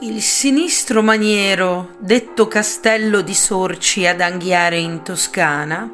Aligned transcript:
Il 0.00 0.22
sinistro 0.22 1.02
maniero, 1.02 1.96
detto 1.98 2.46
castello 2.46 3.22
di 3.22 3.34
Sorci 3.34 4.06
ad 4.06 4.20
Anghiare 4.20 4.78
in 4.78 5.02
Toscana, 5.02 5.90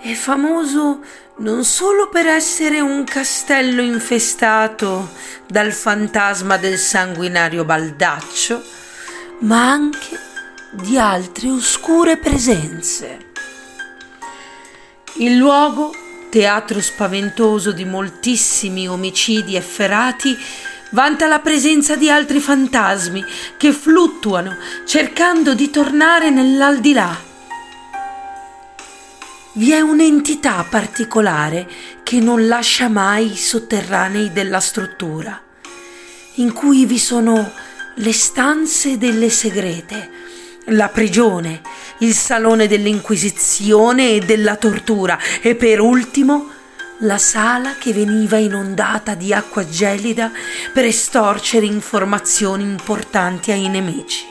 è 0.00 0.12
famoso 0.12 1.00
non 1.38 1.64
solo 1.64 2.08
per 2.08 2.26
essere 2.26 2.80
un 2.80 3.04
castello 3.04 3.82
infestato 3.82 5.10
dal 5.46 5.72
fantasma 5.72 6.56
del 6.56 6.78
sanguinario 6.78 7.64
Baldaccio, 7.64 8.62
ma 9.40 9.70
anche 9.70 10.18
di 10.70 10.98
altre 10.98 11.50
oscure 11.50 12.16
presenze. 12.16 13.18
Il 15.18 15.36
luogo, 15.36 15.94
teatro 16.30 16.80
spaventoso 16.80 17.72
di 17.72 17.84
moltissimi 17.84 18.88
omicidi 18.88 19.56
efferati, 19.56 20.36
vanta 20.96 21.26
la 21.26 21.40
presenza 21.40 21.94
di 21.94 22.08
altri 22.08 22.40
fantasmi 22.40 23.22
che 23.58 23.70
fluttuano 23.70 24.56
cercando 24.86 25.52
di 25.52 25.68
tornare 25.68 26.30
nell'aldilà. 26.30 27.14
Vi 29.52 29.72
è 29.72 29.80
un'entità 29.80 30.66
particolare 30.66 31.68
che 32.02 32.18
non 32.18 32.46
lascia 32.46 32.88
mai 32.88 33.32
i 33.32 33.36
sotterranei 33.36 34.32
della 34.32 34.58
struttura, 34.60 35.38
in 36.36 36.54
cui 36.54 36.86
vi 36.86 36.98
sono 36.98 37.52
le 37.96 38.12
stanze 38.14 38.96
delle 38.96 39.28
segrete, 39.28 40.10
la 40.68 40.88
prigione, 40.88 41.60
il 41.98 42.14
salone 42.14 42.66
dell'inquisizione 42.68 44.12
e 44.12 44.20
della 44.20 44.56
tortura 44.56 45.18
e 45.42 45.56
per 45.56 45.78
ultimo 45.78 46.52
la 47.00 47.18
sala 47.18 47.74
che 47.74 47.92
veniva 47.92 48.38
inondata 48.38 49.14
di 49.14 49.32
acqua 49.32 49.68
gelida 49.68 50.30
per 50.72 50.84
estorcere 50.84 51.66
informazioni 51.66 52.62
importanti 52.62 53.52
ai 53.52 53.68
nemici. 53.68 54.24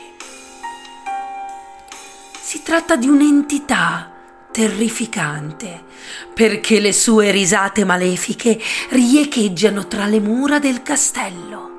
Si 2.40 2.62
tratta 2.62 2.96
di 2.96 3.08
un'entità 3.08 4.10
terrificante, 4.50 5.84
perché 6.32 6.80
le 6.80 6.92
sue 6.92 7.30
risate 7.30 7.84
malefiche 7.84 8.58
riecheggiano 8.90 9.86
tra 9.86 10.06
le 10.06 10.20
mura 10.20 10.58
del 10.58 10.82
castello. 10.82 11.70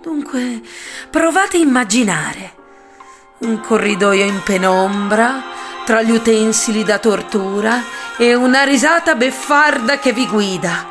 Dunque, 0.00 0.62
provate 1.10 1.56
a 1.56 1.60
immaginare 1.60 2.54
un 3.38 3.60
corridoio 3.60 4.24
in 4.24 4.40
penombra, 4.44 5.42
tra 5.84 6.02
gli 6.02 6.10
utensili 6.10 6.84
da 6.84 6.98
tortura 6.98 7.82
e 8.20 8.34
una 8.34 8.64
risata 8.64 9.14
beffarda 9.14 9.98
che 9.98 10.12
vi 10.12 10.26
guida 10.26 10.86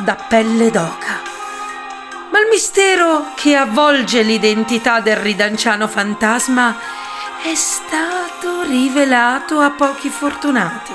da 0.00 0.14
pelle 0.14 0.70
d'oca. 0.70 1.22
Ma 2.30 2.38
il 2.38 2.48
mistero 2.50 3.28
che 3.34 3.56
avvolge 3.56 4.20
l'identità 4.20 5.00
del 5.00 5.16
ridanciano 5.16 5.88
fantasma 5.88 6.76
è 7.42 7.54
stato 7.54 8.60
rivelato 8.66 9.58
a 9.60 9.70
pochi 9.70 10.10
fortunati. 10.10 10.92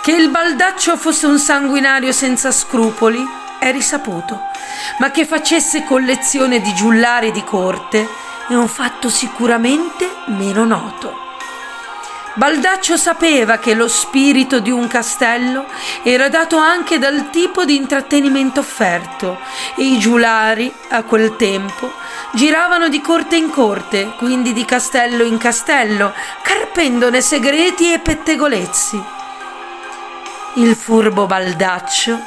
Che 0.00 0.12
il 0.12 0.28
baldaccio 0.28 0.96
fosse 0.96 1.26
un 1.26 1.40
sanguinario 1.40 2.12
senza 2.12 2.52
scrupoli 2.52 3.26
è 3.58 3.72
risaputo, 3.72 4.42
ma 5.00 5.10
che 5.10 5.26
facesse 5.26 5.82
collezione 5.82 6.60
di 6.60 6.72
giullari 6.72 7.32
di 7.32 7.42
corte 7.42 8.08
è 8.46 8.54
un 8.54 8.68
fatto 8.68 9.08
sicuramente 9.08 10.08
meno 10.26 10.64
noto. 10.64 11.25
Baldaccio 12.36 12.98
sapeva 12.98 13.56
che 13.56 13.72
lo 13.72 13.88
spirito 13.88 14.60
di 14.60 14.70
un 14.70 14.88
castello 14.88 15.64
era 16.02 16.28
dato 16.28 16.58
anche 16.58 16.98
dal 16.98 17.30
tipo 17.30 17.64
di 17.64 17.76
intrattenimento 17.76 18.60
offerto 18.60 19.38
e 19.74 19.84
i 19.84 19.98
giulari, 19.98 20.70
a 20.90 21.02
quel 21.04 21.36
tempo, 21.36 21.90
giravano 22.34 22.90
di 22.90 23.00
corte 23.00 23.36
in 23.36 23.48
corte, 23.48 24.12
quindi 24.18 24.52
di 24.52 24.66
castello 24.66 25.24
in 25.24 25.38
castello, 25.38 26.12
carpendone 26.42 27.22
segreti 27.22 27.94
e 27.94 28.00
pettegolezzi. 28.00 29.02
Il 30.56 30.76
furbo 30.76 31.24
Baldaccio, 31.24 32.20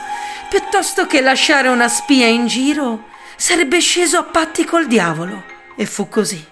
piuttosto 0.50 1.06
che 1.06 1.22
lasciare 1.22 1.68
una 1.68 1.88
spia 1.88 2.26
in 2.26 2.48
giro, 2.48 3.10
sarebbe 3.36 3.80
sceso 3.80 4.18
a 4.18 4.24
patti 4.24 4.66
col 4.66 4.88
diavolo. 4.88 5.44
E 5.76 5.86
fu 5.86 6.10
così. 6.10 6.44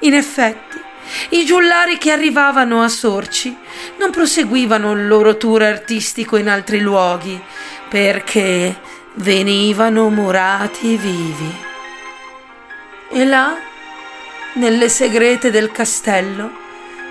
In 0.00 0.14
effetti, 0.14 0.80
i 1.30 1.44
giullari 1.44 1.98
che 1.98 2.10
arrivavano 2.10 2.82
a 2.82 2.88
Sorci 2.88 3.56
non 3.98 4.10
proseguivano 4.10 4.92
il 4.92 5.06
loro 5.06 5.36
tour 5.36 5.62
artistico 5.62 6.36
in 6.36 6.48
altri 6.48 6.80
luoghi 6.80 7.40
perché 7.88 8.76
venivano 9.14 10.08
murati 10.08 10.96
vivi. 10.96 11.54
E 13.10 13.24
là, 13.24 13.56
nelle 14.54 14.88
segrete 14.88 15.50
del 15.50 15.70
castello, 15.70 16.62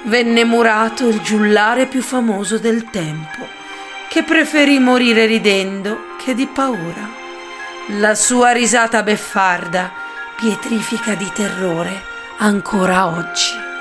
venne 0.04 0.44
murato 0.44 1.08
il 1.08 1.22
giullare 1.22 1.86
più 1.86 2.02
famoso 2.02 2.58
del 2.58 2.90
tempo, 2.90 3.48
che 4.10 4.24
preferì 4.24 4.80
morire 4.80 5.26
ridendo 5.26 6.16
che 6.24 6.34
di 6.34 6.48
paura. 6.48 7.22
La 8.00 8.16
sua 8.16 8.52
risata 8.52 9.04
beffarda 9.04 9.92
pietrifica 10.36 11.16
di 11.16 11.30
terrore 11.34 12.02
ancora 12.38 13.08
oggi. 13.08 13.73